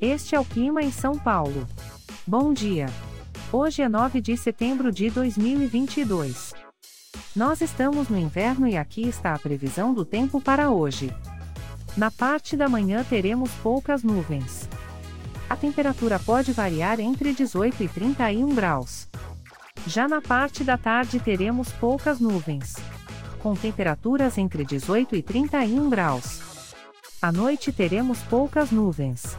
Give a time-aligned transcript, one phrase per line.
[0.00, 1.66] Este é o clima em São Paulo.
[2.26, 2.86] Bom dia.
[3.50, 6.52] Hoje é 9 de setembro de 2022.
[7.34, 11.10] Nós estamos no inverno e aqui está a previsão do tempo para hoje.
[11.96, 14.68] Na parte da manhã teremos poucas nuvens.
[15.48, 19.08] A temperatura pode variar entre 18 e 31 graus.
[19.86, 22.74] Já na parte da tarde teremos poucas nuvens.
[23.38, 26.42] Com temperaturas entre 18 e 31 graus.
[27.22, 29.38] À noite teremos poucas nuvens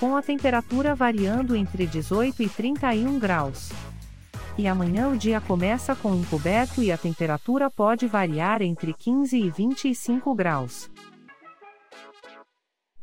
[0.00, 3.70] com a temperatura variando entre 18 e 31 graus.
[4.56, 9.50] E amanhã o dia começa com encoberto e a temperatura pode variar entre 15 e
[9.50, 10.90] 25 graus.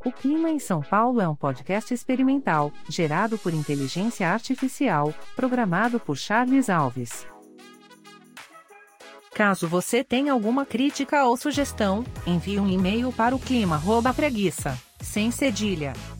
[0.04, 6.16] O Clima em São Paulo é um podcast experimental, gerado por inteligência artificial, programado por
[6.16, 7.26] Charles Alves.
[9.34, 15.92] Caso você tenha alguma crítica ou sugestão, envie um e-mail para o clima@preguiça, sem cedilha